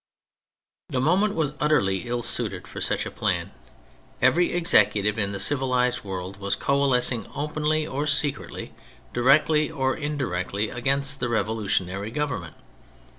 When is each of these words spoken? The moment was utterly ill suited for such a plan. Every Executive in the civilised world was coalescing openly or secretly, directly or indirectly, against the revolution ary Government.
The 0.89 0.99
moment 0.99 1.35
was 1.35 1.53
utterly 1.59 2.07
ill 2.07 2.23
suited 2.23 2.67
for 2.67 2.81
such 2.81 3.05
a 3.05 3.11
plan. 3.11 3.51
Every 4.19 4.51
Executive 4.51 5.19
in 5.19 5.31
the 5.31 5.39
civilised 5.39 6.03
world 6.03 6.37
was 6.37 6.55
coalescing 6.55 7.27
openly 7.35 7.85
or 7.85 8.07
secretly, 8.07 8.73
directly 9.13 9.69
or 9.69 9.95
indirectly, 9.95 10.69
against 10.71 11.19
the 11.19 11.29
revolution 11.29 11.87
ary 11.87 12.09
Government. 12.09 12.55